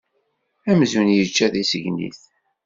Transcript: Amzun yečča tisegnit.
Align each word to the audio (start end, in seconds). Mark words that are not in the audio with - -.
Amzun 0.71 1.07
yečča 1.15 1.47
tisegnit. 1.53 2.19